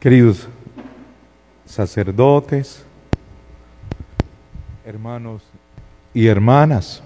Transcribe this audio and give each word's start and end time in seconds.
Queridos 0.00 0.48
sacerdotes, 1.66 2.82
hermanos 4.86 5.42
y 6.14 6.26
hermanas, 6.26 7.02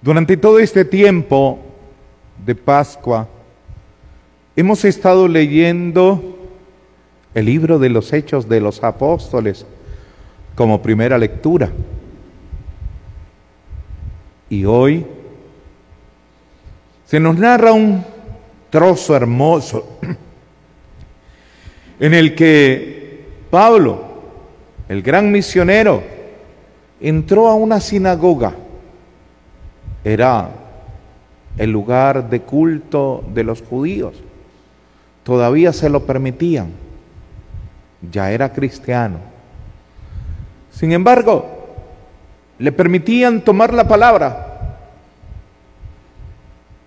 durante 0.00 0.38
todo 0.38 0.58
este 0.58 0.86
tiempo 0.86 1.58
de 2.42 2.54
Pascua 2.54 3.28
hemos 4.56 4.82
estado 4.86 5.28
leyendo 5.28 6.38
el 7.34 7.44
libro 7.44 7.78
de 7.78 7.90
los 7.90 8.10
Hechos 8.14 8.48
de 8.48 8.58
los 8.58 8.82
Apóstoles 8.82 9.66
como 10.54 10.80
primera 10.80 11.18
lectura. 11.18 11.70
Y 14.48 14.64
hoy 14.64 15.06
se 17.04 17.20
nos 17.20 17.36
narra 17.36 17.74
un 17.74 18.02
trozo 18.70 19.14
hermoso 19.14 19.98
en 22.00 22.14
el 22.14 22.34
que 22.34 23.26
Pablo, 23.50 24.02
el 24.88 25.02
gran 25.02 25.30
misionero, 25.32 26.02
entró 27.00 27.48
a 27.48 27.54
una 27.54 27.80
sinagoga. 27.80 28.54
Era 30.04 30.50
el 31.56 31.70
lugar 31.70 32.30
de 32.30 32.40
culto 32.40 33.24
de 33.34 33.44
los 33.44 33.62
judíos. 33.62 34.14
Todavía 35.24 35.72
se 35.72 35.88
lo 35.88 36.06
permitían. 36.06 36.70
Ya 38.10 38.30
era 38.30 38.52
cristiano. 38.52 39.18
Sin 40.70 40.92
embargo, 40.92 41.46
le 42.58 42.72
permitían 42.72 43.42
tomar 43.42 43.74
la 43.74 43.88
palabra. 43.88 44.78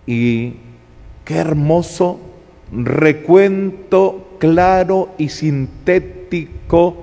Y 0.05 0.55
qué 1.25 1.35
hermoso 1.35 2.19
recuento 2.71 4.30
claro 4.41 5.09
y 5.19 5.29
sintético 5.29 6.95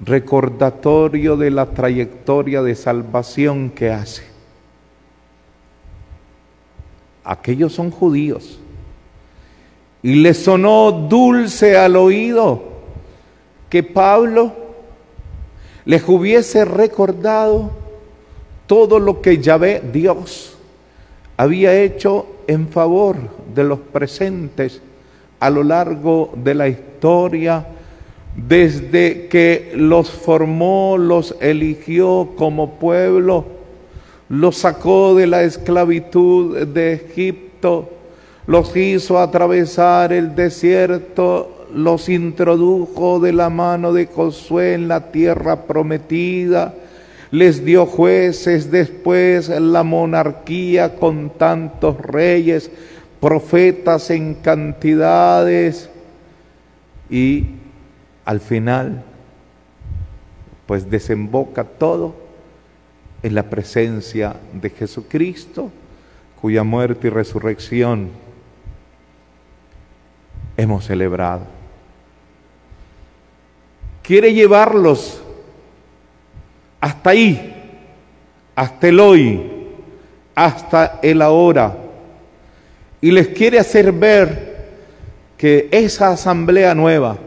recordatorio 0.00 1.36
de 1.36 1.52
la 1.52 1.66
trayectoria 1.66 2.62
de 2.62 2.74
salvación 2.74 3.70
que 3.70 3.92
hace. 3.92 4.24
Aquellos 7.22 7.72
son 7.72 7.92
judíos. 7.92 8.58
Y 10.02 10.16
le 10.16 10.34
sonó 10.34 10.90
dulce 10.90 11.78
al 11.78 11.94
oído 11.94 12.64
que 13.70 13.84
Pablo 13.84 14.52
les 15.84 16.02
hubiese 16.08 16.64
recordado 16.64 17.70
todo 18.66 18.98
lo 18.98 19.22
que 19.22 19.38
Yahvé 19.38 19.80
Dios 19.92 20.58
había 21.36 21.80
hecho 21.80 22.26
en 22.48 22.66
favor 22.66 23.16
de 23.54 23.62
los 23.62 23.78
presentes 23.78 24.82
a 25.44 25.50
lo 25.50 25.62
largo 25.62 26.32
de 26.42 26.54
la 26.54 26.68
historia, 26.68 27.66
desde 28.34 29.26
que 29.26 29.72
los 29.76 30.10
formó, 30.10 30.96
los 30.96 31.36
eligió 31.38 32.30
como 32.34 32.78
pueblo, 32.78 33.44
los 34.30 34.56
sacó 34.56 35.14
de 35.14 35.26
la 35.26 35.42
esclavitud 35.42 36.66
de 36.66 36.94
Egipto, 36.94 37.90
los 38.46 38.74
hizo 38.74 39.18
atravesar 39.18 40.14
el 40.14 40.34
desierto, 40.34 41.66
los 41.74 42.08
introdujo 42.08 43.20
de 43.20 43.34
la 43.34 43.50
mano 43.50 43.92
de 43.92 44.06
Josué 44.06 44.72
en 44.72 44.88
la 44.88 45.12
tierra 45.12 45.66
prometida, 45.66 46.72
les 47.30 47.66
dio 47.66 47.84
jueces, 47.84 48.70
después 48.70 49.50
la 49.50 49.82
monarquía 49.82 50.96
con 50.96 51.28
tantos 51.28 52.00
reyes, 52.00 52.70
profetas 53.24 54.10
en 54.10 54.34
cantidades 54.34 55.88
y 57.08 57.46
al 58.22 58.38
final 58.38 59.02
pues 60.66 60.90
desemboca 60.90 61.64
todo 61.64 62.14
en 63.22 63.34
la 63.34 63.44
presencia 63.44 64.36
de 64.52 64.68
Jesucristo, 64.68 65.70
cuya 66.38 66.64
muerte 66.64 67.06
y 67.06 67.10
resurrección 67.10 68.10
hemos 70.58 70.84
celebrado. 70.84 71.46
Quiere 74.02 74.34
llevarlos 74.34 75.22
hasta 76.78 77.08
ahí, 77.08 77.54
hasta 78.54 78.88
el 78.88 79.00
hoy, 79.00 79.50
hasta 80.34 80.98
el 81.02 81.22
ahora 81.22 81.83
y 83.04 83.10
les 83.10 83.28
quiere 83.28 83.58
hacer 83.58 83.92
ver 83.92 84.64
que 85.36 85.68
esa 85.70 86.08
asamblea 86.08 86.74
nueva, 86.74 87.18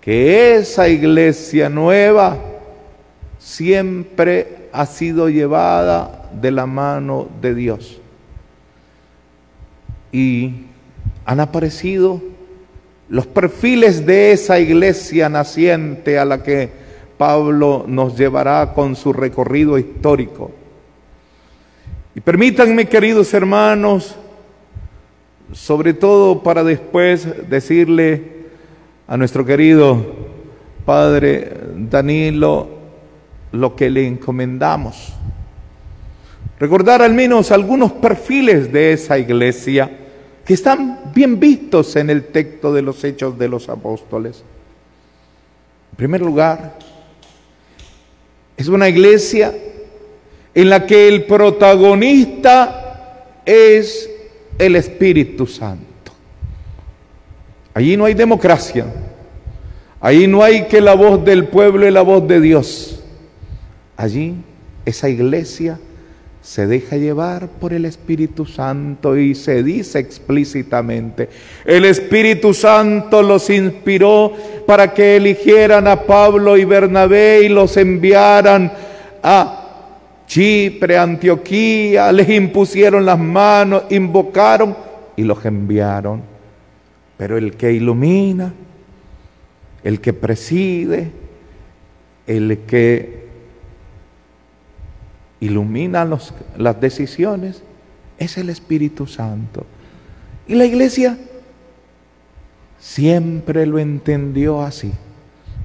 que 0.00 0.56
esa 0.56 0.88
iglesia 0.88 1.68
nueva 1.68 2.36
siempre 3.38 4.66
ha 4.72 4.84
sido 4.86 5.28
llevada 5.28 6.28
de 6.32 6.50
la 6.50 6.66
mano 6.66 7.28
de 7.40 7.54
Dios. 7.54 8.00
Y 10.10 10.54
han 11.24 11.38
aparecido 11.38 12.20
los 13.08 13.28
perfiles 13.28 14.04
de 14.04 14.32
esa 14.32 14.58
iglesia 14.58 15.28
naciente 15.28 16.18
a 16.18 16.24
la 16.24 16.42
que 16.42 16.68
Pablo 17.16 17.84
nos 17.86 18.18
llevará 18.18 18.72
con 18.74 18.96
su 18.96 19.12
recorrido 19.12 19.78
histórico. 19.78 20.50
Y 22.12 22.20
permítanme, 22.20 22.86
queridos 22.86 23.32
hermanos, 23.32 24.16
sobre 25.52 25.94
todo 25.94 26.42
para 26.42 26.64
después 26.64 27.48
decirle 27.48 28.40
a 29.06 29.16
nuestro 29.16 29.44
querido 29.44 30.04
Padre 30.84 31.52
Danilo 31.76 32.68
lo 33.52 33.74
que 33.74 33.90
le 33.90 34.06
encomendamos. 34.06 35.14
Recordar 36.58 37.02
al 37.02 37.14
menos 37.14 37.50
algunos 37.50 37.92
perfiles 37.92 38.72
de 38.72 38.92
esa 38.92 39.18
iglesia 39.18 39.90
que 40.44 40.54
están 40.54 41.12
bien 41.14 41.40
vistos 41.40 41.96
en 41.96 42.10
el 42.10 42.26
texto 42.26 42.72
de 42.72 42.82
los 42.82 43.02
hechos 43.04 43.38
de 43.38 43.48
los 43.48 43.68
apóstoles. 43.68 44.44
En 45.92 45.96
primer 45.96 46.20
lugar, 46.20 46.76
es 48.56 48.68
una 48.68 48.88
iglesia 48.88 49.54
en 50.54 50.68
la 50.68 50.86
que 50.86 51.08
el 51.08 51.24
protagonista 51.24 53.30
es 53.46 54.09
el 54.60 54.76
Espíritu 54.76 55.46
Santo. 55.46 56.12
Allí 57.72 57.96
no 57.96 58.04
hay 58.04 58.14
democracia. 58.14 58.84
Allí 60.00 60.26
no 60.26 60.42
hay 60.42 60.66
que 60.66 60.80
la 60.80 60.94
voz 60.94 61.24
del 61.24 61.46
pueblo 61.46 61.86
y 61.86 61.90
la 61.90 62.02
voz 62.02 62.26
de 62.28 62.40
Dios. 62.40 63.02
Allí 63.96 64.34
esa 64.84 65.08
iglesia 65.08 65.78
se 66.42 66.66
deja 66.66 66.96
llevar 66.96 67.48
por 67.48 67.72
el 67.72 67.84
Espíritu 67.84 68.46
Santo 68.46 69.16
y 69.16 69.34
se 69.34 69.62
dice 69.62 69.98
explícitamente, 69.98 71.28
el 71.66 71.84
Espíritu 71.84 72.54
Santo 72.54 73.22
los 73.22 73.50
inspiró 73.50 74.32
para 74.66 74.92
que 74.94 75.16
eligieran 75.16 75.86
a 75.86 76.02
Pablo 76.02 76.56
y 76.56 76.64
Bernabé 76.64 77.42
y 77.44 77.48
los 77.50 77.76
enviaran 77.76 78.72
a 79.22 79.59
Chipre, 80.30 80.96
Antioquía, 80.96 82.12
les 82.12 82.28
impusieron 82.28 83.04
las 83.04 83.18
manos, 83.18 83.82
invocaron 83.90 84.76
y 85.16 85.24
los 85.24 85.44
enviaron. 85.44 86.22
Pero 87.16 87.36
el 87.36 87.56
que 87.56 87.72
ilumina, 87.72 88.54
el 89.82 90.00
que 90.00 90.12
preside, 90.12 91.10
el 92.28 92.58
que 92.58 93.26
ilumina 95.40 96.08
las 96.56 96.80
decisiones, 96.80 97.64
es 98.16 98.38
el 98.38 98.50
Espíritu 98.50 99.08
Santo. 99.08 99.66
Y 100.46 100.54
la 100.54 100.64
iglesia 100.64 101.18
siempre 102.78 103.66
lo 103.66 103.80
entendió 103.80 104.62
así 104.62 104.92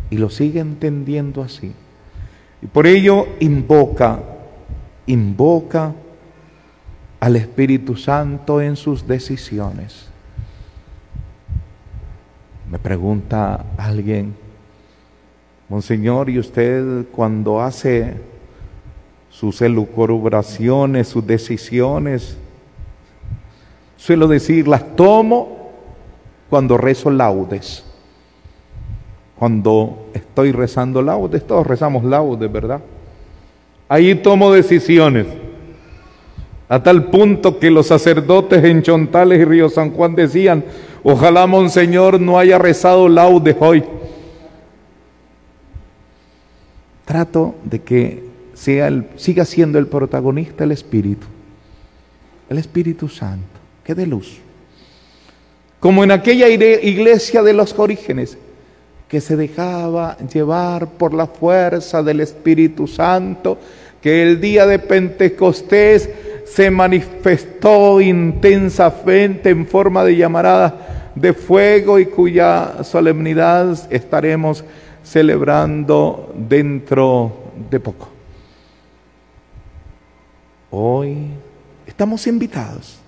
y 0.09 0.17
lo 0.17 0.31
sigue 0.31 0.59
entendiendo 0.59 1.43
así. 1.43 1.71
Y 2.63 2.65
por 2.65 2.87
ello 2.87 3.27
invoca 3.39 4.31
invoca 5.07 5.93
al 7.19 7.35
Espíritu 7.35 7.95
Santo 7.95 8.61
en 8.61 8.75
sus 8.75 9.07
decisiones. 9.07 10.07
Me 12.69 12.79
pregunta 12.79 13.65
alguien, 13.77 14.35
Monseñor, 15.69 16.29
¿y 16.29 16.37
usted 16.37 17.05
cuando 17.11 17.61
hace 17.61 18.15
sus 19.29 19.61
elucubraciones, 19.61 21.07
sus 21.07 21.25
decisiones, 21.25 22.37
suelo 23.97 24.27
decir, 24.27 24.67
las 24.67 24.95
tomo 24.95 25.71
cuando 26.49 26.77
rezo 26.77 27.09
laudes? 27.09 27.83
Cuando 29.37 30.09
estoy 30.13 30.51
rezando 30.51 31.01
laudes, 31.01 31.45
todos 31.45 31.65
rezamos 31.65 32.03
laudes, 32.03 32.51
¿verdad? 32.51 32.81
Ahí 33.87 34.15
tomo 34.15 34.51
decisiones. 34.51 35.27
a 36.67 36.81
tal 36.81 37.11
punto 37.11 37.59
que 37.59 37.69
los 37.69 37.87
sacerdotes 37.87 38.63
en 38.63 38.81
Chontales 38.81 39.39
y 39.39 39.45
Río 39.45 39.69
San 39.69 39.91
Juan 39.91 40.15
decían, 40.15 40.65
ojalá 41.03 41.45
Monseñor 41.45 42.19
no 42.19 42.39
haya 42.39 42.57
rezado 42.57 43.07
laude 43.07 43.55
hoy. 43.59 43.83
Trato 47.05 47.53
de 47.63 47.81
que 47.83 48.23
sea 48.55 48.87
el, 48.87 49.05
siga 49.15 49.45
siendo 49.45 49.77
el 49.77 49.85
protagonista 49.85 50.63
el 50.63 50.71
Espíritu, 50.71 51.27
el 52.49 52.57
Espíritu 52.57 53.07
Santo, 53.09 53.59
que 53.83 53.93
dé 53.93 54.07
luz. 54.07 54.39
Como 55.79 56.03
en 56.03 56.09
aquella 56.09 56.47
iglesia 56.49 57.43
de 57.43 57.53
los 57.53 57.77
orígenes, 57.77 58.39
que 59.07 59.21
se 59.21 59.35
dejaba 59.35 60.17
llevar 60.17 60.87
por 60.87 61.13
la 61.13 61.27
fuerza 61.27 62.01
del 62.01 62.21
Espíritu 62.21 62.87
Santo, 62.87 63.57
que 64.01 64.23
el 64.23 64.41
día 64.41 64.65
de 64.65 64.79
Pentecostés 64.79 66.09
se 66.45 66.71
manifestó 66.71 68.01
intensamente 68.01 69.49
en 69.49 69.65
forma 69.67 70.03
de 70.03 70.15
llamarada 70.15 71.11
de 71.15 71.33
fuego 71.33 71.97
y 71.97 72.05
cuya 72.07 72.83
solemnidad 72.83 73.87
estaremos 73.89 74.63
celebrando 75.03 76.33
dentro 76.35 77.51
de 77.69 77.79
poco. 77.79 78.09
Hoy 80.71 81.29
estamos 81.85 82.27
invitados 82.27 82.99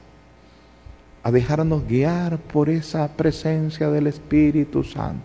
a 1.21 1.31
dejarnos 1.31 1.85
guiar 1.85 2.37
por 2.37 2.69
esa 2.69 3.07
presencia 3.09 3.89
del 3.89 4.07
Espíritu 4.07 4.83
Santo, 4.83 5.21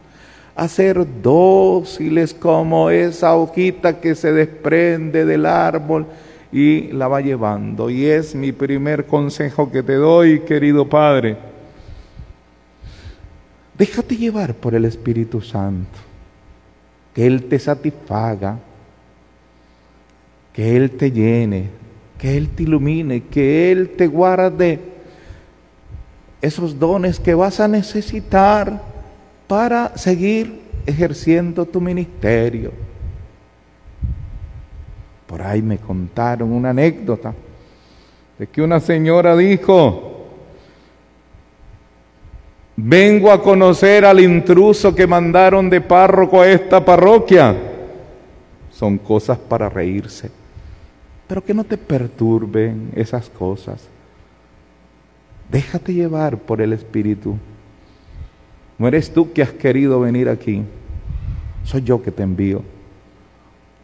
a 0.55 0.69
ser 0.69 1.07
dóciles 1.23 2.35
como 2.35 2.91
esa 2.91 3.35
hojita 3.35 4.01
que 4.01 4.15
se 4.15 4.33
desprende 4.33 5.25
del 5.25 5.47
árbol 5.47 6.07
y 6.53 6.93
la 6.93 7.09
va 7.09 7.21
llevando. 7.21 7.89
Y 7.89 8.05
es 8.05 8.35
mi 8.35 8.53
primer 8.53 9.07
consejo 9.07 9.71
que 9.71 9.83
te 9.83 9.95
doy, 9.95 10.41
querido 10.41 10.89
Padre. 10.89 11.37
Déjate 13.77 14.17
llevar 14.17 14.55
por 14.55 14.75
el 14.75 14.85
Espíritu 14.85 15.41
Santo, 15.41 15.99
que 17.15 17.27
Él 17.27 17.45
te 17.45 17.59
satisfaga, 17.59 18.59
que 20.53 20.77
Él 20.77 20.91
te 20.91 21.11
llene, 21.11 21.71
que 22.19 22.37
Él 22.37 22.51
te 22.51 22.65
ilumine, 22.65 23.23
que 23.25 23.73
Él 23.73 23.91
te 23.97 24.07
guarde 24.07 24.79
esos 26.43 26.79
dones 26.79 27.19
que 27.19 27.35
vas 27.35 27.59
a 27.61 27.69
necesitar 27.69 28.92
para 29.53 29.95
seguir 29.99 30.63
ejerciendo 30.87 31.67
tu 31.67 31.79
ministerio. 31.79 32.73
Por 35.27 35.43
ahí 35.43 35.61
me 35.61 35.77
contaron 35.77 36.51
una 36.51 36.71
anécdota 36.71 37.35
de 38.39 38.47
que 38.47 38.63
una 38.63 38.81
señora 38.81 39.37
dijo, 39.37 40.25
vengo 42.77 43.31
a 43.31 43.43
conocer 43.43 44.07
al 44.07 44.21
intruso 44.21 44.95
que 44.95 45.07
mandaron 45.07 45.69
de 45.69 45.83
párroco 45.83 46.41
a 46.41 46.49
esta 46.49 46.83
parroquia. 46.83 47.55
Son 48.71 48.97
cosas 48.97 49.37
para 49.37 49.69
reírse, 49.69 50.31
pero 51.29 51.45
que 51.45 51.53
no 51.53 51.65
te 51.65 51.77
perturben 51.77 52.91
esas 52.97 53.29
cosas. 53.29 53.87
Déjate 55.51 55.93
llevar 55.93 56.39
por 56.39 56.63
el 56.63 56.73
Espíritu. 56.73 57.37
No 58.79 58.89
eres 58.89 59.13
tú 59.13 59.33
que 59.33 59.43
has 59.43 59.53
querido 59.53 60.01
venir 60.01 60.29
aquí, 60.29 60.63
soy 61.65 61.83
yo 61.83 62.03
que 62.03 62.11
te 62.11 62.23
envío. 62.23 62.63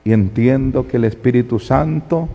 Y 0.05 0.13
entiendo 0.13 0.87
que 0.89 0.97
el 0.97 1.05
Espíritu 1.05 1.59
Santo, 1.59 2.29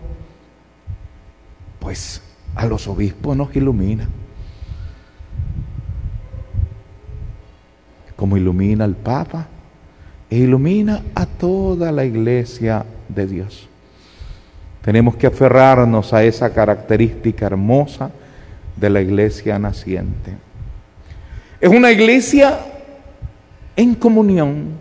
pues 1.79 2.21
a 2.55 2.65
los 2.65 2.87
obispos 2.87 3.35
nos 3.35 3.55
ilumina. 3.55 4.07
Como 8.15 8.37
ilumina 8.37 8.85
al 8.85 8.95
Papa 8.95 9.47
e 10.29 10.37
ilumina 10.37 11.03
a 11.15 11.25
toda 11.25 11.91
la 11.91 12.05
iglesia 12.05 12.85
de 13.09 13.27
Dios. 13.27 13.67
Tenemos 14.83 15.15
que 15.15 15.27
aferrarnos 15.27 16.13
a 16.13 16.23
esa 16.23 16.53
característica 16.53 17.45
hermosa 17.45 18.11
de 18.75 18.89
la 18.89 19.01
iglesia 19.01 19.57
naciente. 19.57 20.33
Es 21.63 21.69
una 21.69 21.93
iglesia 21.93 22.59
en 23.77 23.95
comunión, 23.95 24.71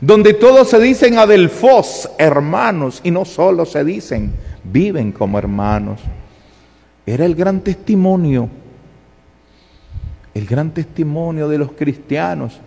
donde 0.00 0.32
todos 0.32 0.70
se 0.70 0.80
dicen 0.80 1.18
adelfos, 1.18 2.08
hermanos, 2.16 3.02
y 3.04 3.10
no 3.10 3.26
solo 3.26 3.66
se 3.66 3.84
dicen, 3.84 4.32
viven 4.64 5.12
como 5.12 5.38
hermanos. 5.38 6.00
Era 7.04 7.26
el 7.26 7.34
gran 7.34 7.60
testimonio, 7.60 8.48
el 10.32 10.46
gran 10.46 10.70
testimonio 10.70 11.50
de 11.50 11.58
los 11.58 11.72
cristianos 11.72 12.60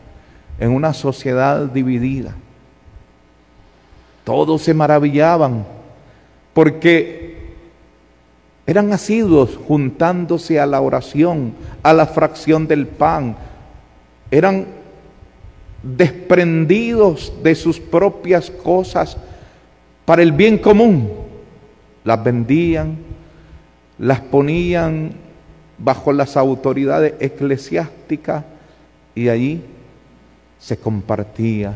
en 0.59 0.69
una 0.69 0.93
sociedad 0.93 1.61
dividida. 1.61 2.35
Todos 4.25 4.61
se 4.61 4.75
maravillaban 4.75 5.65
porque 6.53 7.28
eran 8.69 8.93
asiduos 8.93 9.57
juntándose 9.67 10.59
a 10.59 10.67
la 10.67 10.79
oración, 10.79 11.55
a 11.81 11.91
la 11.91 12.05
fracción 12.05 12.67
del 12.67 12.85
pan. 12.85 13.35
Eran 14.29 14.67
desprendidos 15.81 17.33
de 17.41 17.55
sus 17.55 17.79
propias 17.79 18.51
cosas 18.51 19.17
para 20.05 20.21
el 20.21 20.31
bien 20.33 20.59
común. 20.59 21.09
Las 22.03 22.23
vendían, 22.23 22.95
las 23.97 24.19
ponían 24.19 25.13
bajo 25.79 26.13
las 26.13 26.37
autoridades 26.37 27.15
eclesiásticas 27.19 28.43
y 29.15 29.29
allí 29.29 29.63
se 30.59 30.77
compartía. 30.77 31.73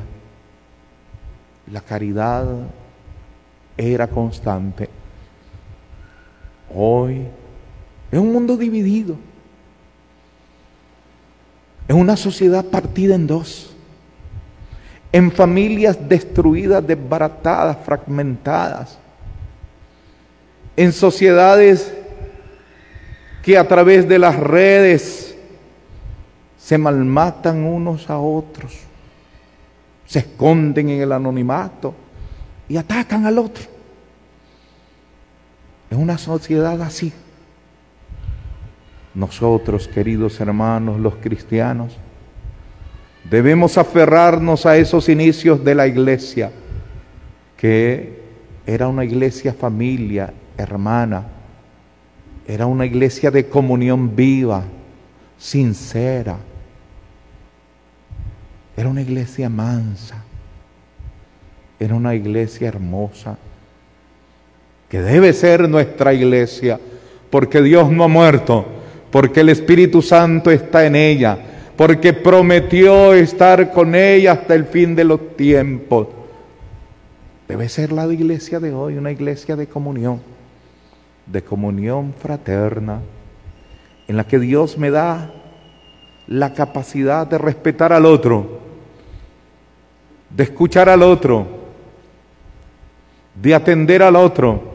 La 1.72 1.82
caridad 1.82 2.46
era 3.78 4.08
constante. 4.08 4.90
Hoy 6.76 7.28
es 8.12 8.20
un 8.20 8.32
mundo 8.32 8.58
dividido. 8.58 9.16
Es 11.88 11.96
una 11.96 12.16
sociedad 12.16 12.66
partida 12.66 13.16
en 13.16 13.28
dos 13.28 13.74
en 15.14 15.32
familias 15.32 15.98
destruidas, 16.10 16.86
desbaratadas, 16.86 17.78
fragmentadas, 17.86 18.98
en 20.76 20.92
sociedades 20.92 21.94
que 23.44 23.56
a 23.56 23.68
través 23.68 24.10
de 24.10 24.18
las 24.18 24.36
redes 24.36 25.36
se 26.58 26.80
malmatan 26.80 27.64
unos 27.64 28.10
a 28.10 28.18
otros, 28.18 28.74
se 30.08 30.20
esconden 30.20 30.90
en 30.90 31.02
el 31.02 31.12
anonimato 31.12 31.94
y 32.68 32.76
atacan 32.76 33.28
al 33.28 33.38
otro. 33.38 33.73
Es 35.94 36.00
una 36.00 36.18
sociedad 36.18 36.82
así. 36.82 37.14
Nosotros, 39.14 39.88
queridos 39.88 40.40
hermanos, 40.42 41.00
los 41.00 41.16
cristianos, 41.16 41.98
Debemos 43.30 43.78
aferrarnos 43.78 44.66
a 44.66 44.76
esos 44.78 45.08
inicios 45.08 45.64
de 45.64 45.76
la 45.76 45.88
iglesia, 45.88 46.52
que 47.56 48.22
era 48.66 48.88
una 48.88 49.06
iglesia 49.06 49.54
familia, 49.54 50.34
hermana, 50.58 51.28
era 52.46 52.66
una 52.66 52.86
iglesia 52.86 53.32
de 53.32 53.48
comunión 53.48 54.14
viva, 54.14 54.64
sincera, 55.38 56.38
era 58.76 58.90
una 58.90 59.02
iglesia 59.02 59.48
mansa, 59.48 60.22
era 61.80 61.96
una 61.96 62.14
iglesia 62.16 62.68
hermosa, 62.68 63.38
que 64.94 65.02
debe 65.02 65.34
ser 65.34 65.68
nuestra 65.68 66.14
iglesia, 66.14 66.80
porque 67.32 67.64
Dios 67.64 67.90
no 67.90 68.04
ha 68.04 68.08
muerto, 68.08 68.64
porque 69.10 69.40
el 69.40 69.50
Espíritu 69.50 70.04
Santo 70.04 70.52
está 70.52 70.86
en 70.86 70.96
ella 70.96 71.36
porque 71.76 72.14
prometió 72.14 73.12
estar 73.16 73.72
con 73.72 73.96
ella 73.96 74.34
hasta 74.34 74.54
el 74.54 74.66
fin 74.66 74.96
de 74.96 75.04
los 75.04 75.36
tiempos. 75.36 76.10
Debe 77.48 77.70
ser 77.70 77.92
la 77.92 78.06
iglesia 78.06 78.60
de 78.60 78.72
hoy, 78.72 78.96
una 78.96 79.12
iglesia 79.12 79.56
de 79.56 79.66
comunión, 79.66 80.22
de 81.26 81.42
comunión 81.42 82.14
fraterna, 82.14 83.00
en 84.08 84.16
la 84.16 84.28
que 84.28 84.38
Dios 84.38 84.78
me 84.78 84.92
da 84.92 85.34
la 86.28 86.54
capacidad 86.54 87.26
de 87.26 87.40
respetar 87.40 87.94
al 87.94 88.06
otro, 88.06 88.60
de 90.30 90.44
escuchar 90.44 90.88
al 90.88 91.02
otro, 91.02 91.48
de 93.42 93.56
atender 93.56 94.04
al 94.04 94.16
otro 94.16 94.73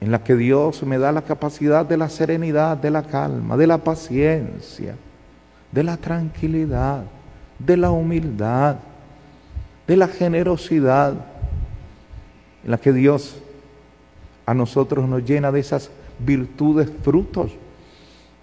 en 0.00 0.10
la 0.12 0.22
que 0.22 0.36
Dios 0.36 0.82
me 0.84 0.98
da 0.98 1.12
la 1.12 1.22
capacidad 1.22 1.84
de 1.84 1.96
la 1.96 2.08
serenidad, 2.08 2.76
de 2.76 2.90
la 2.90 3.02
calma, 3.02 3.56
de 3.56 3.66
la 3.66 3.78
paciencia, 3.78 4.94
de 5.72 5.82
la 5.82 5.96
tranquilidad, 5.96 7.04
de 7.58 7.76
la 7.76 7.90
humildad, 7.90 8.76
de 9.86 9.96
la 9.96 10.06
generosidad, 10.06 11.14
en 12.64 12.70
la 12.70 12.78
que 12.78 12.92
Dios 12.92 13.38
a 14.46 14.54
nosotros 14.54 15.08
nos 15.08 15.24
llena 15.24 15.50
de 15.50 15.60
esas 15.60 15.90
virtudes, 16.18 16.90
frutos, 17.02 17.52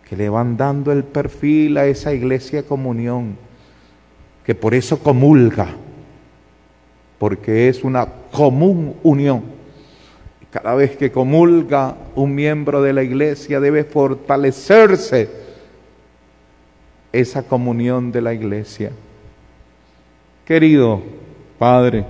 que 0.08 0.16
le 0.16 0.30
van 0.30 0.58
dando 0.58 0.92
el 0.92 1.04
perfil 1.04 1.78
a 1.78 1.86
esa 1.86 2.14
iglesia 2.14 2.64
comunión, 2.64 3.38
que 4.46 4.54
por 4.54 4.76
eso 4.76 5.00
comulga, 5.00 5.68
porque 7.18 7.70
es 7.70 7.84
una 7.84 8.06
común 8.32 8.96
unión. 9.04 9.55
Cada 10.56 10.74
vez 10.74 10.96
que 10.96 11.12
comulga 11.12 11.98
un 12.16 12.34
miembro 12.34 12.82
de 12.82 12.94
la 12.94 13.04
iglesia 13.04 13.60
debe 13.60 13.84
fortalecerse 13.84 15.30
esa 17.12 17.44
comunión 17.44 18.10
de 18.10 18.22
la 18.22 18.34
iglesia. 18.34 18.94
Querido 20.46 21.02
Padre, 21.60 22.06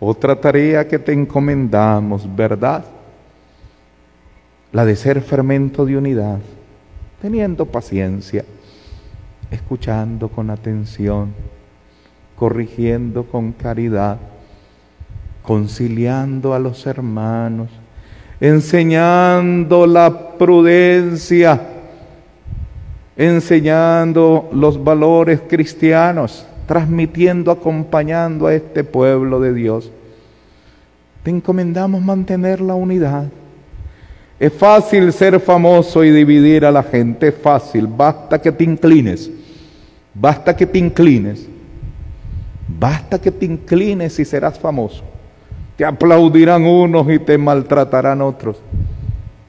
otra 0.00 0.34
tarea 0.34 0.88
que 0.88 0.98
te 0.98 1.12
encomendamos, 1.12 2.26
¿verdad? 2.34 2.86
La 4.72 4.84
de 4.84 4.96
ser 4.96 5.20
fermento 5.20 5.86
de 5.86 5.96
unidad, 5.96 6.40
teniendo 7.22 7.66
paciencia, 7.66 8.44
escuchando 9.52 10.28
con 10.28 10.50
atención, 10.50 11.32
corrigiendo 12.34 13.22
con 13.22 13.52
caridad, 13.52 14.18
conciliando 15.44 16.54
a 16.54 16.58
los 16.58 16.84
hermanos, 16.86 17.68
enseñando 18.40 19.86
la 19.86 20.36
prudencia, 20.36 21.60
enseñando 23.16 24.48
los 24.52 24.82
valores 24.82 25.40
cristianos 25.48 26.46
transmitiendo, 26.66 27.50
acompañando 27.50 28.46
a 28.46 28.54
este 28.54 28.84
pueblo 28.84 29.40
de 29.40 29.54
Dios. 29.54 29.90
Te 31.22 31.30
encomendamos 31.30 32.02
mantener 32.02 32.60
la 32.60 32.74
unidad. 32.74 33.26
Es 34.38 34.52
fácil 34.52 35.12
ser 35.12 35.38
famoso 35.40 36.04
y 36.04 36.10
dividir 36.10 36.64
a 36.64 36.72
la 36.72 36.82
gente, 36.82 37.28
es 37.28 37.34
fácil, 37.34 37.86
basta 37.86 38.40
que 38.40 38.50
te 38.50 38.64
inclines, 38.64 39.30
basta 40.12 40.56
que 40.56 40.66
te 40.66 40.78
inclines, 40.78 41.46
basta 42.66 43.18
que 43.20 43.30
te 43.30 43.46
inclines 43.46 44.18
y 44.18 44.24
serás 44.24 44.58
famoso. 44.58 45.04
Te 45.76 45.84
aplaudirán 45.84 46.64
unos 46.64 47.10
y 47.10 47.18
te 47.18 47.36
maltratarán 47.36 48.22
otros. 48.22 48.58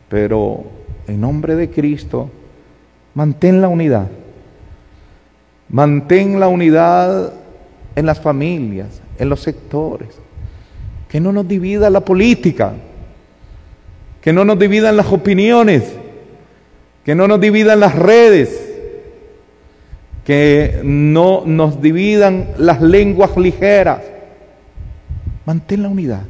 Pero 0.10 0.64
en 1.08 1.22
nombre 1.22 1.56
de 1.56 1.70
Cristo, 1.70 2.30
mantén 3.14 3.62
la 3.62 3.68
unidad. 3.68 4.08
Mantén 5.70 6.40
la 6.40 6.48
unidad 6.48 7.34
en 7.96 8.06
las 8.06 8.20
familias, 8.20 9.02
en 9.20 9.30
los 9.30 9.42
sectores. 9.42 10.20
Que 11.10 11.20
no 11.20 11.32
nos 11.32 11.48
divida 11.48 11.90
la 11.90 12.02
política. 12.02 12.74
Que 14.22 14.34
no 14.34 14.46
nos 14.46 14.58
dividan 14.58 14.98
las 14.98 15.12
opiniones. 15.12 15.84
Que 17.04 17.14
no 17.14 17.28
nos 17.28 17.40
dividan 17.40 17.80
las 17.80 17.96
redes. 17.96 18.74
Que 20.24 20.82
no 20.84 21.44
nos 21.46 21.82
dividan 21.82 22.50
las 22.58 22.82
lenguas 22.82 23.38
ligeras. 23.38 24.02
Mantén 25.46 25.84
la 25.84 25.90
unidad 25.90 26.24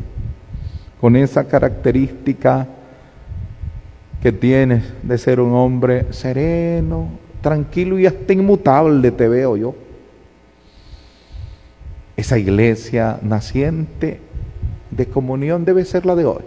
con 1.00 1.16
esa 1.16 1.48
característica 1.48 2.68
que 4.22 4.32
tienes 4.32 4.84
de 5.04 5.18
ser 5.18 5.40
un 5.40 5.54
hombre 5.54 6.12
sereno, 6.12 7.10
tranquilo 7.42 8.00
y 8.00 8.08
hasta 8.08 8.34
inmutable 8.34 9.12
te 9.12 9.28
veo 9.28 9.56
yo. 9.56 9.76
Esa 12.18 12.40
iglesia 12.40 13.20
naciente 13.22 14.20
de 14.90 15.06
comunión 15.06 15.64
debe 15.64 15.86
ser 15.86 16.06
la 16.06 16.16
de 16.16 16.26
hoy. 16.26 16.44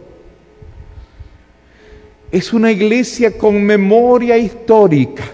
Es 2.33 2.53
una 2.53 2.73
iglesia 2.73 3.39
con 3.39 3.63
memoria 3.63 4.37
histórica. 4.37 5.25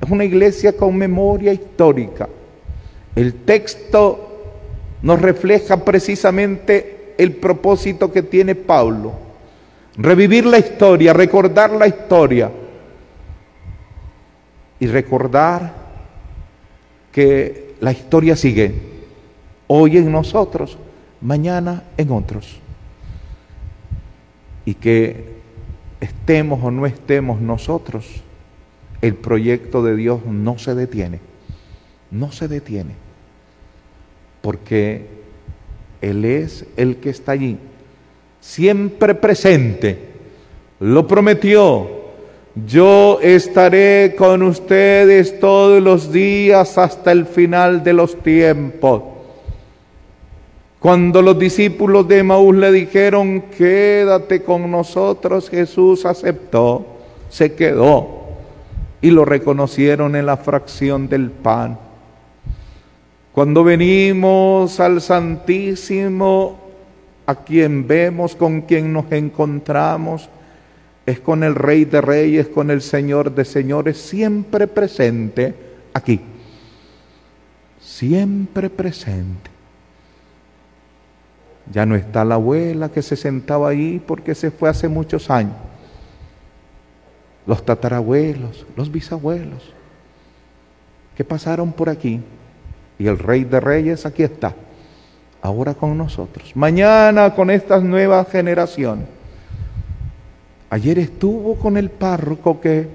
Es 0.00 0.10
una 0.10 0.24
iglesia 0.24 0.76
con 0.76 0.96
memoria 0.96 1.52
histórica. 1.52 2.28
El 3.16 3.34
texto 3.34 4.31
nos 5.02 5.20
refleja 5.20 5.84
precisamente 5.84 7.14
el 7.18 7.32
propósito 7.32 8.12
que 8.12 8.22
tiene 8.22 8.54
Pablo. 8.54 9.12
Revivir 9.96 10.46
la 10.46 10.58
historia, 10.58 11.12
recordar 11.12 11.72
la 11.72 11.86
historia 11.86 12.50
y 14.80 14.86
recordar 14.86 15.74
que 17.12 17.74
la 17.80 17.92
historia 17.92 18.36
sigue, 18.36 18.74
hoy 19.66 19.98
en 19.98 20.10
nosotros, 20.10 20.78
mañana 21.20 21.84
en 21.96 22.10
otros. 22.10 22.58
Y 24.64 24.74
que 24.74 25.32
estemos 26.00 26.62
o 26.62 26.70
no 26.70 26.86
estemos 26.86 27.40
nosotros, 27.40 28.22
el 29.02 29.14
proyecto 29.14 29.82
de 29.82 29.96
Dios 29.96 30.24
no 30.24 30.58
se 30.58 30.74
detiene, 30.74 31.18
no 32.10 32.32
se 32.32 32.48
detiene, 32.48 32.94
porque 34.42 35.06
Él 36.00 36.24
es 36.24 36.66
el 36.76 36.96
que 36.96 37.10
está 37.10 37.32
allí, 37.32 37.58
siempre 38.40 39.14
presente, 39.14 39.98
lo 40.80 41.06
prometió, 41.06 42.02
yo 42.54 43.18
estaré 43.22 44.14
con 44.16 44.42
ustedes 44.42 45.40
todos 45.40 45.82
los 45.82 46.12
días 46.12 46.76
hasta 46.76 47.10
el 47.12 47.24
final 47.24 47.82
de 47.82 47.92
los 47.94 48.22
tiempos. 48.22 49.02
Cuando 50.78 51.22
los 51.22 51.38
discípulos 51.38 52.08
de 52.08 52.22
Maús 52.22 52.56
le 52.56 52.72
dijeron, 52.72 53.44
quédate 53.56 54.42
con 54.42 54.70
nosotros, 54.70 55.48
Jesús 55.48 56.04
aceptó, 56.04 56.84
se 57.30 57.54
quedó 57.54 58.22
y 59.00 59.10
lo 59.10 59.24
reconocieron 59.24 60.16
en 60.16 60.26
la 60.26 60.36
fracción 60.36 61.08
del 61.08 61.30
pan. 61.30 61.78
Cuando 63.32 63.64
venimos 63.64 64.78
al 64.78 65.00
Santísimo, 65.00 66.58
a 67.24 67.34
quien 67.34 67.86
vemos, 67.86 68.36
con 68.36 68.62
quien 68.62 68.92
nos 68.92 69.10
encontramos, 69.10 70.28
es 71.06 71.18
con 71.20 71.42
el 71.42 71.54
Rey 71.54 71.86
de 71.86 72.02
Reyes, 72.02 72.48
con 72.48 72.70
el 72.70 72.82
Señor 72.82 73.34
de 73.34 73.46
Señores, 73.46 73.96
siempre 73.96 74.66
presente 74.66 75.54
aquí. 75.94 76.20
Siempre 77.80 78.68
presente. 78.68 79.50
Ya 81.72 81.86
no 81.86 81.96
está 81.96 82.24
la 82.24 82.34
abuela 82.34 82.90
que 82.90 83.00
se 83.00 83.16
sentaba 83.16 83.70
ahí 83.70 84.02
porque 84.06 84.34
se 84.34 84.50
fue 84.50 84.68
hace 84.68 84.88
muchos 84.88 85.30
años. 85.30 85.56
Los 87.46 87.64
tatarabuelos, 87.64 88.66
los 88.76 88.92
bisabuelos, 88.92 89.72
que 91.16 91.24
pasaron 91.24 91.72
por 91.72 91.88
aquí. 91.88 92.20
Y 93.02 93.08
el 93.08 93.18
Rey 93.18 93.42
de 93.42 93.58
Reyes 93.58 94.06
aquí 94.06 94.22
está, 94.22 94.54
ahora 95.40 95.74
con 95.74 95.98
nosotros. 95.98 96.52
Mañana 96.54 97.34
con 97.34 97.50
estas 97.50 97.82
nuevas 97.82 98.28
generaciones 98.28 99.06
Ayer 100.70 101.00
estuvo 101.00 101.56
con 101.56 101.76
el 101.76 101.90
párroco 101.90 102.60
que 102.60 102.86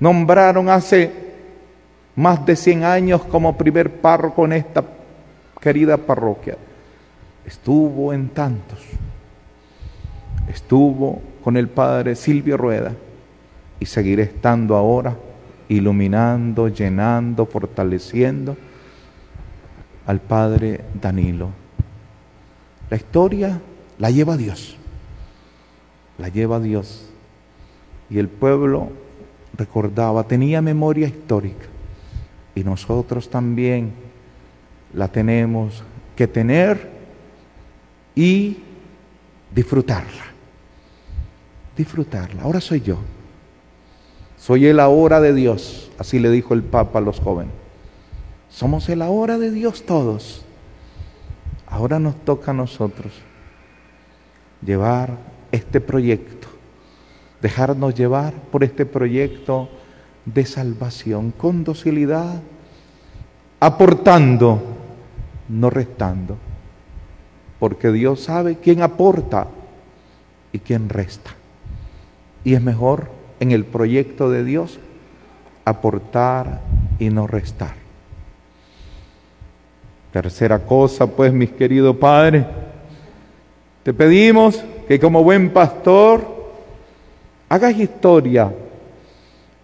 nombraron 0.00 0.70
hace 0.70 1.12
más 2.16 2.46
de 2.46 2.56
100 2.56 2.82
años 2.82 3.22
como 3.24 3.58
primer 3.58 4.00
párroco 4.00 4.46
en 4.46 4.54
esta 4.54 4.82
querida 5.60 5.98
parroquia. 5.98 6.56
Estuvo 7.44 8.14
en 8.14 8.30
tantos. 8.30 8.80
Estuvo 10.48 11.20
con 11.44 11.58
el 11.58 11.68
padre 11.68 12.16
Silvio 12.16 12.56
Rueda 12.56 12.92
y 13.78 13.84
seguirá 13.84 14.22
estando 14.22 14.74
ahora 14.74 15.14
iluminando, 15.68 16.68
llenando, 16.68 17.44
fortaleciendo 17.44 18.56
al 20.06 20.20
padre 20.20 20.84
Danilo. 21.00 21.50
La 22.88 22.96
historia 22.96 23.60
la 23.98 24.10
lleva 24.10 24.36
Dios 24.36 24.76
la 26.20 26.28
lleva 26.28 26.60
Dios. 26.60 27.06
Y 28.08 28.18
el 28.18 28.28
pueblo 28.28 28.90
recordaba, 29.56 30.24
tenía 30.24 30.60
memoria 30.60 31.08
histórica. 31.08 31.66
Y 32.54 32.62
nosotros 32.62 33.30
también 33.30 33.92
la 34.92 35.08
tenemos 35.08 35.82
que 36.16 36.26
tener 36.26 36.90
y 38.14 38.58
disfrutarla. 39.54 40.24
Disfrutarla. 41.76 42.42
Ahora 42.42 42.60
soy 42.60 42.80
yo. 42.80 42.98
Soy 44.36 44.66
el 44.66 44.80
ahora 44.80 45.20
de 45.20 45.32
Dios. 45.32 45.90
Así 45.98 46.18
le 46.18 46.30
dijo 46.30 46.54
el 46.54 46.62
Papa 46.62 46.98
a 46.98 47.02
los 47.02 47.20
jóvenes. 47.20 47.54
Somos 48.50 48.88
el 48.88 49.00
ahora 49.00 49.38
de 49.38 49.50
Dios 49.50 49.86
todos. 49.86 50.44
Ahora 51.66 51.98
nos 51.98 52.16
toca 52.24 52.50
a 52.50 52.54
nosotros 52.54 53.12
llevar 54.60 55.16
este 55.52 55.80
proyecto, 55.80 56.48
dejarnos 57.40 57.94
llevar 57.94 58.34
por 58.34 58.64
este 58.64 58.84
proyecto 58.84 59.68
de 60.26 60.44
salvación 60.44 61.30
con 61.30 61.64
docilidad, 61.64 62.40
aportando, 63.60 64.60
no 65.48 65.70
restando, 65.70 66.36
porque 67.58 67.92
Dios 67.92 68.20
sabe 68.20 68.56
quién 68.56 68.82
aporta 68.82 69.46
y 70.52 70.58
quién 70.58 70.88
resta. 70.88 71.30
Y 72.42 72.54
es 72.54 72.62
mejor 72.62 73.10
en 73.38 73.52
el 73.52 73.64
proyecto 73.64 74.30
de 74.30 74.44
Dios 74.44 74.80
aportar 75.64 76.60
y 76.98 77.10
no 77.10 77.26
restar. 77.26 77.79
Tercera 80.12 80.58
cosa, 80.58 81.06
pues, 81.06 81.32
mis 81.32 81.50
queridos 81.50 81.96
padres, 81.96 82.44
te 83.82 83.94
pedimos 83.94 84.62
que 84.88 84.98
como 84.98 85.22
buen 85.22 85.50
pastor 85.50 86.26
hagas 87.48 87.76
historia 87.76 88.52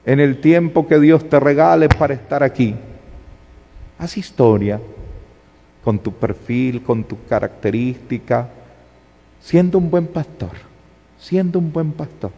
en 0.05 0.21
el 0.21 0.41
tiempo 0.41 0.87
que 0.87 1.01
Dios 1.01 1.29
te 1.29 1.41
regale 1.41 1.89
para 1.89 2.15
estar 2.15 2.43
aquí. 2.43 2.77
Haz 3.99 4.17
historia 4.17 4.81
con 5.83 5.99
tu 5.99 6.13
perfil, 6.13 6.83
con 6.83 7.05
tu 7.05 7.17
característica, 7.29 8.49
siendo 9.41 9.79
un 9.79 9.91
buen 9.91 10.07
pastor, 10.07 10.53
siendo 11.19 11.59
un 11.59 11.73
buen 11.73 11.93
pastor. 11.93 12.31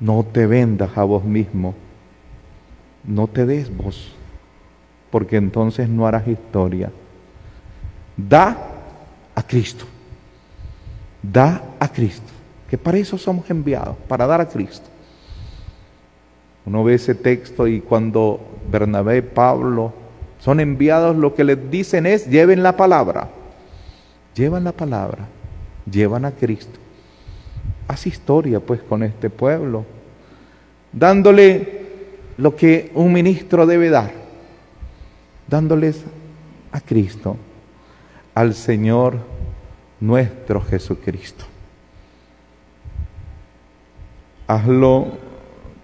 No 0.00 0.24
te 0.24 0.46
vendas 0.46 0.90
a 0.96 1.04
vos 1.04 1.24
mismo, 1.24 1.74
no 3.04 3.26
te 3.26 3.46
des 3.46 3.74
vos, 3.74 4.12
porque 5.10 5.36
entonces 5.36 5.88
no 5.88 6.06
harás 6.06 6.26
historia. 6.26 6.90
Da 8.16 8.56
a 9.34 9.42
Cristo, 9.42 9.84
da 11.22 11.62
a 11.78 11.88
Cristo, 11.88 12.30
que 12.68 12.78
para 12.78 12.98
eso 12.98 13.18
somos 13.18 13.48
enviados, 13.50 13.96
para 14.08 14.26
dar 14.26 14.40
a 14.40 14.48
Cristo. 14.48 14.88
Uno 16.64 16.84
ve 16.84 16.94
ese 16.94 17.14
texto 17.14 17.66
y 17.66 17.80
cuando 17.80 18.40
Bernabé, 18.70 19.22
Pablo 19.22 19.92
son 20.38 20.60
enviados, 20.60 21.16
lo 21.16 21.34
que 21.34 21.44
les 21.44 21.70
dicen 21.70 22.06
es, 22.06 22.28
lleven 22.28 22.62
la 22.62 22.76
palabra, 22.76 23.28
llevan 24.34 24.64
la 24.64 24.72
palabra, 24.72 25.26
llevan 25.90 26.24
a 26.24 26.32
Cristo. 26.32 26.78
Haz 27.88 28.06
historia 28.06 28.60
pues 28.60 28.80
con 28.82 29.02
este 29.02 29.28
pueblo, 29.28 29.84
dándole 30.92 31.81
lo 32.36 32.56
que 32.56 32.90
un 32.94 33.12
ministro 33.12 33.66
debe 33.66 33.90
dar, 33.90 34.12
dándoles 35.48 36.02
a 36.70 36.80
Cristo, 36.80 37.36
al 38.34 38.54
Señor 38.54 39.18
nuestro 40.00 40.60
Jesucristo. 40.60 41.44
Hazlo 44.46 45.06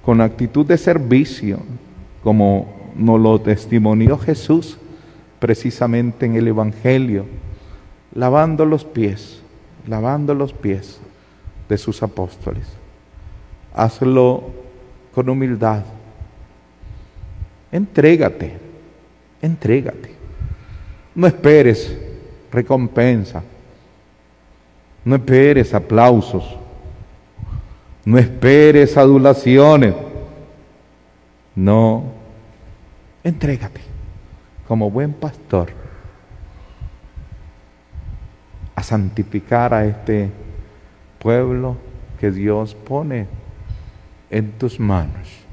con 0.04 0.20
actitud 0.20 0.66
de 0.66 0.78
servicio, 0.78 1.60
como 2.22 2.92
nos 2.96 3.20
lo 3.20 3.40
testimonió 3.40 4.18
Jesús 4.18 4.78
precisamente 5.38 6.26
en 6.26 6.34
el 6.34 6.48
Evangelio, 6.48 7.26
lavando 8.14 8.64
los 8.64 8.84
pies, 8.84 9.40
lavando 9.86 10.34
los 10.34 10.52
pies 10.52 11.00
de 11.68 11.78
sus 11.78 12.02
apóstoles. 12.02 12.66
Hazlo 13.74 14.50
con 15.14 15.28
humildad. 15.28 15.84
Entrégate, 17.70 18.56
entrégate. 19.42 20.14
No 21.14 21.26
esperes 21.26 21.96
recompensa. 22.50 23.42
No 25.04 25.16
esperes 25.16 25.74
aplausos. 25.74 26.56
No 28.04 28.18
esperes 28.18 28.96
adulaciones. 28.96 29.94
No. 31.54 32.04
Entrégate 33.22 33.80
como 34.66 34.90
buen 34.90 35.12
pastor 35.12 35.70
a 38.76 38.82
santificar 38.82 39.74
a 39.74 39.84
este 39.84 40.30
pueblo 41.18 41.76
que 42.20 42.30
Dios 42.30 42.74
pone 42.74 43.26
en 44.30 44.52
tus 44.52 44.78
manos 44.78 45.47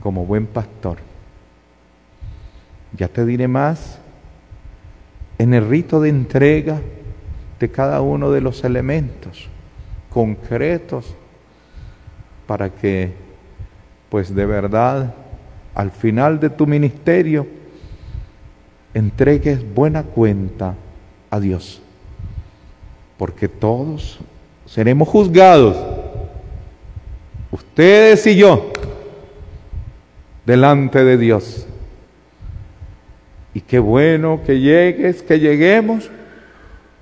como 0.00 0.26
buen 0.26 0.46
pastor. 0.46 0.98
Ya 2.96 3.08
te 3.08 3.24
diré 3.24 3.48
más. 3.48 3.98
En 5.38 5.52
el 5.52 5.68
rito 5.68 6.00
de 6.00 6.08
entrega 6.08 6.80
de 7.60 7.70
cada 7.70 8.00
uno 8.00 8.30
de 8.30 8.40
los 8.40 8.64
elementos 8.64 9.48
concretos 10.10 11.14
para 12.46 12.70
que 12.70 13.12
pues 14.08 14.34
de 14.34 14.46
verdad 14.46 15.14
al 15.74 15.90
final 15.90 16.40
de 16.40 16.48
tu 16.48 16.66
ministerio 16.66 17.46
entregues 18.94 19.60
buena 19.74 20.04
cuenta 20.04 20.74
a 21.30 21.38
Dios. 21.38 21.82
Porque 23.18 23.48
todos 23.48 24.18
seremos 24.64 25.08
juzgados, 25.08 25.76
ustedes 27.50 28.26
y 28.26 28.36
yo, 28.36 28.72
delante 30.46 31.04
de 31.04 31.18
Dios. 31.18 31.66
Y 33.52 33.60
qué 33.60 33.78
bueno 33.78 34.40
que 34.46 34.60
llegues, 34.60 35.22
que 35.22 35.38
lleguemos 35.38 36.10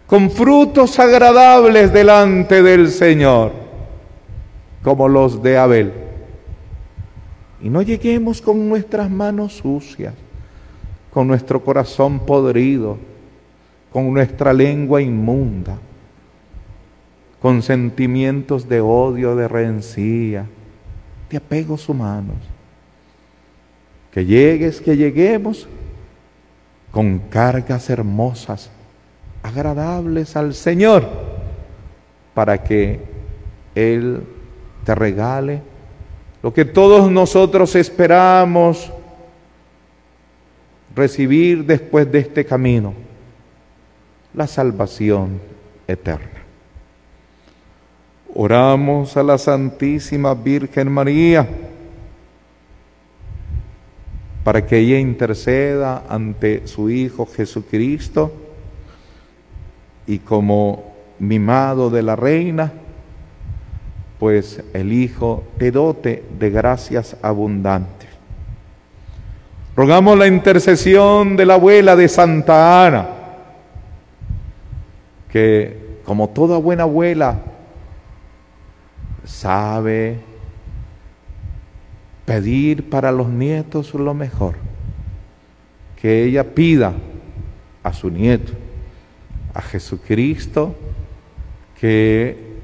con 0.07 0.31
frutos 0.31 0.99
agradables 0.99 1.93
delante 1.93 2.63
del 2.63 2.91
Señor, 2.91 3.53
como 4.83 5.09
los 5.09 5.43
de 5.43 5.59
Abel. 5.59 5.93
Y 7.61 7.69
no 7.69 7.83
lleguemos 7.83 8.41
con 8.41 8.69
nuestras 8.69 9.11
manos 9.11 9.55
sucias, 9.55 10.15
con 11.13 11.29
nuestro 11.29 11.63
corazón 11.63 12.21
podrido, 12.21 12.99
con 13.93 14.13
nuestra 14.13 14.53
lengua 14.53 15.01
inmunda 15.01 15.79
con 17.45 17.61
sentimientos 17.61 18.71
de 18.71 18.81
odio, 18.81 19.37
de 19.37 19.49
rencilla, 19.49 20.47
de 21.29 21.37
apegos 21.37 21.91
humanos. 21.91 22.39
Que 24.15 24.25
llegues, 24.25 24.81
que 24.81 24.97
lleguemos 24.97 25.67
con 26.93 27.19
cargas 27.19 27.91
hermosas, 27.91 28.71
agradables 29.43 30.37
al 30.37 30.55
Señor, 30.55 31.05
para 32.33 32.63
que 32.63 33.01
Él 33.75 34.23
te 34.85 34.95
regale 34.95 35.63
lo 36.45 36.55
que 36.55 36.65
todos 36.65 37.11
nosotros 37.11 37.75
esperamos 37.75 38.93
recibir 40.95 41.65
después 41.65 42.13
de 42.13 42.21
este 42.21 42.45
camino, 42.45 42.95
la 44.33 44.47
salvación 44.47 45.41
eterna. 45.89 46.31
Oramos 48.33 49.17
a 49.17 49.25
la 49.25 49.39
Santísima 49.39 50.35
Virgen 50.35 50.93
María 50.93 51.49
para 54.45 54.67
que 54.67 54.79
ella 54.79 54.99
interceda 54.99 56.05
ante 56.09 56.67
su 56.67 56.91
Hijo 56.91 57.27
Jesucristo 57.27 58.33
y 60.07 60.19
como 60.19 60.93
mimado 61.19 61.89
de 61.89 62.03
la 62.03 62.15
reina, 62.15 62.71
pues 64.19 64.63
el 64.75 64.93
Hijo 64.93 65.45
te 65.59 65.71
dote 65.71 66.23
de 66.39 66.51
gracias 66.51 67.17
abundantes. 67.23 68.11
Rogamos 69.75 70.19
la 70.19 70.27
intercesión 70.27 71.37
de 71.37 71.47
la 71.47 71.55
abuela 71.55 71.97
de 71.97 72.09
Santa 72.09 72.87
Ana, 72.87 73.09
que 75.31 75.99
como 76.05 76.29
toda 76.29 76.59
buena 76.59 76.83
abuela 76.83 77.39
sabe 79.25 80.34
pedir 82.25 82.89
para 82.89 83.13
los 83.13 83.29
nietos 83.29 83.95
lo 83.95 84.15
mejor, 84.15 84.55
que 86.01 86.25
ella 86.25 86.55
pida 86.55 86.95
a 87.83 87.93
su 87.93 88.11
nieto, 88.11 88.53
a 89.53 89.61
Jesucristo, 89.61 90.75
que 91.79 92.55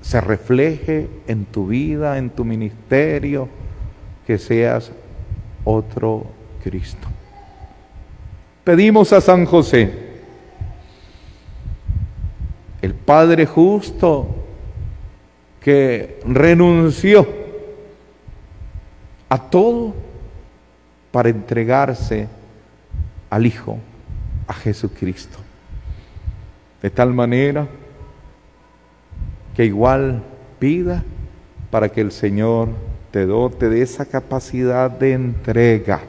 se 0.00 0.20
refleje 0.20 1.08
en 1.26 1.44
tu 1.44 1.66
vida, 1.68 2.18
en 2.18 2.30
tu 2.30 2.44
ministerio, 2.44 3.48
que 4.26 4.38
seas 4.38 4.90
otro 5.64 6.26
Cristo. 6.62 7.08
Pedimos 8.64 9.12
a 9.12 9.20
San 9.20 9.44
José, 9.46 10.08
el 12.82 12.94
Padre 12.94 13.46
justo, 13.46 14.34
que 15.60 16.20
renunció 16.26 17.37
a 19.28 19.38
todo 19.38 19.94
para 21.10 21.28
entregarse 21.28 22.28
al 23.30 23.46
Hijo, 23.46 23.78
a 24.46 24.54
Jesucristo. 24.54 25.38
De 26.82 26.90
tal 26.90 27.12
manera 27.12 27.66
que 29.54 29.64
igual 29.64 30.22
pida 30.58 31.02
para 31.70 31.88
que 31.88 32.00
el 32.00 32.12
Señor 32.12 32.68
te 33.10 33.26
dote 33.26 33.68
de 33.68 33.82
esa 33.82 34.06
capacidad 34.06 34.90
de 34.90 35.12
entrega, 35.12 36.00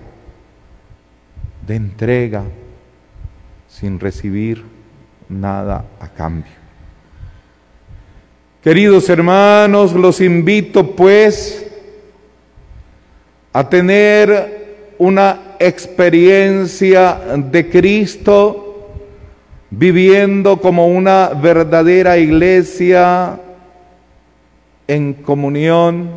de 1.65 1.75
entrega, 1.75 2.43
sin 3.67 3.99
recibir 3.99 4.63
nada 5.27 5.86
a 5.99 6.08
cambio. 6.10 6.51
Queridos 8.62 9.10
hermanos, 9.10 9.93
los 9.93 10.19
invito 10.19 10.95
pues 10.95 11.59
a 13.54 13.70
tener 13.70 14.94
una 14.98 15.56
experiencia 15.60 17.20
de 17.38 17.70
Cristo 17.70 18.70
viviendo 19.70 20.58
como 20.58 20.88
una 20.88 21.30
verdadera 21.30 22.18
iglesia 22.18 23.40
en 24.88 25.14
comunión, 25.14 26.10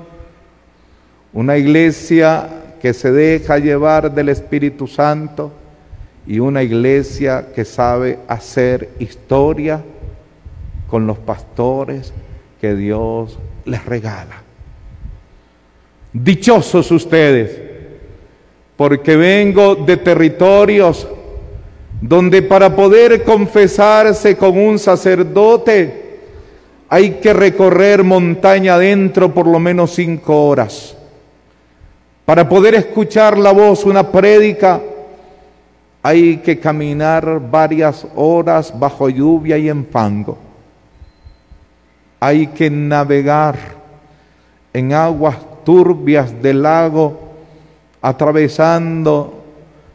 una 1.32 1.56
iglesia 1.56 2.48
que 2.80 2.94
se 2.94 3.12
deja 3.12 3.58
llevar 3.58 4.12
del 4.12 4.30
Espíritu 4.30 4.86
Santo 4.86 5.52
y 6.26 6.38
una 6.38 6.62
iglesia 6.62 7.48
que 7.54 7.64
sabe 7.64 8.18
hacer 8.28 8.90
historia 8.98 9.82
con 10.88 11.06
los 11.06 11.18
pastores 11.18 12.12
que 12.60 12.74
Dios 12.74 13.38
les 13.64 13.84
regala. 13.84 14.41
Dichosos 16.12 16.90
ustedes, 16.90 17.58
porque 18.76 19.16
vengo 19.16 19.74
de 19.74 19.96
territorios 19.96 21.08
donde 22.02 22.42
para 22.42 22.74
poder 22.74 23.22
confesarse 23.22 24.36
con 24.36 24.58
un 24.58 24.78
sacerdote, 24.78 26.18
hay 26.88 27.12
que 27.12 27.32
recorrer 27.32 28.02
montaña 28.02 28.74
adentro 28.74 29.32
por 29.32 29.46
lo 29.46 29.58
menos 29.60 29.94
cinco 29.94 30.48
horas. 30.48 30.96
Para 32.24 32.48
poder 32.48 32.74
escuchar 32.74 33.38
la 33.38 33.52
voz, 33.52 33.84
una 33.84 34.10
prédica, 34.10 34.80
hay 36.02 36.38
que 36.38 36.58
caminar 36.58 37.40
varias 37.50 38.04
horas 38.16 38.76
bajo 38.76 39.08
lluvia 39.08 39.56
y 39.56 39.68
en 39.68 39.86
fango. 39.86 40.36
Hay 42.18 42.48
que 42.48 42.68
navegar 42.68 43.56
en 44.72 44.92
aguas 44.92 45.36
turbias 45.64 46.42
del 46.42 46.62
lago, 46.62 47.18
atravesando 48.00 49.44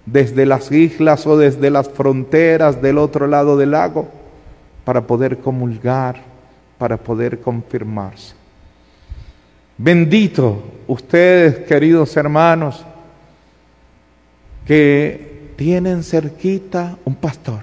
desde 0.05 0.45
las 0.45 0.71
islas 0.71 1.27
o 1.27 1.37
desde 1.37 1.69
las 1.69 1.89
fronteras 1.89 2.81
del 2.81 2.97
otro 2.97 3.27
lado 3.27 3.57
del 3.57 3.71
lago 3.71 4.07
para 4.85 5.05
poder 5.05 5.39
comulgar 5.39 6.27
para 6.77 6.97
poder 6.97 7.39
confirmarse. 7.39 8.35
Bendito 9.77 10.63
ustedes, 10.87 11.65
queridos 11.67 12.15
hermanos, 12.17 12.85
que 14.65 15.53
tienen 15.55 16.03
cerquita 16.03 16.97
un 17.05 17.15
pastor, 17.15 17.61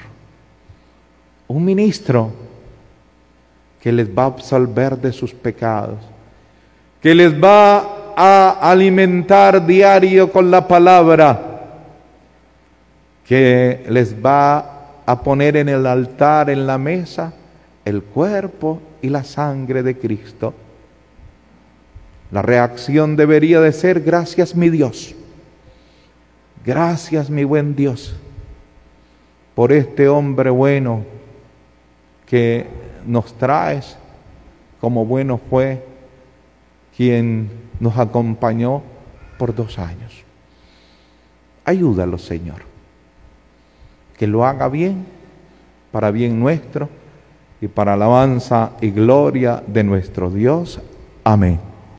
un 1.49 1.65
ministro 1.65 2.33
que 3.81 3.93
les 3.93 4.09
va 4.09 4.25
a 4.25 4.27
absolver 4.27 4.97
de 4.97 5.13
sus 5.13 5.33
pecados, 5.33 5.99
que 7.05 7.15
les 7.15 7.35
va 7.35 8.15
a 8.17 8.71
alimentar 8.71 9.67
diario 9.67 10.33
con 10.33 10.51
la 10.51 10.67
palabra, 10.67 11.39
que 13.27 13.85
les 13.91 14.15
va 14.15 15.03
a 15.05 15.23
poner 15.23 15.59
en 15.59 15.69
el 15.69 15.87
altar, 15.87 16.49
en 16.49 16.67
la 16.67 16.79
mesa, 16.79 17.35
el 17.85 18.03
cuerpo 18.03 18.81
y 19.03 19.11
la 19.11 19.23
sangre 19.23 19.83
de 19.83 19.99
Cristo. 19.99 20.55
La 22.31 22.41
reacción 22.41 23.17
debería 23.17 23.61
de 23.61 23.73
ser, 23.73 24.01
gracias 24.01 24.55
mi 24.55 24.71
Dios, 24.71 25.15
gracias 26.65 27.29
mi 27.29 27.45
buen 27.45 27.77
Dios, 27.77 28.17
por 29.55 29.73
este 29.73 30.09
hombre 30.09 30.49
bueno 30.49 31.05
que 32.25 32.67
nos 33.07 33.37
traes, 33.37 33.95
como 34.81 35.05
bueno 35.05 35.39
fue 35.51 35.93
quien 36.97 37.51
nos 37.81 37.99
acompañó 37.99 38.83
por 39.39 39.55
dos 39.55 39.79
años. 39.79 40.25
Ayúdalo, 41.65 42.19
Señor, 42.19 42.63
que 44.17 44.27
lo 44.27 44.45
haga 44.45 44.69
bien, 44.69 45.07
para 45.91 46.11
bien 46.11 46.39
nuestro 46.39 46.89
y 47.61 47.69
para 47.69 47.95
alabanza 47.95 48.73
y 48.81 48.91
gloria 48.91 49.63
de 49.67 49.85
nuestro 49.85 50.31
Dios. 50.31 50.81
Amén. 51.25 51.74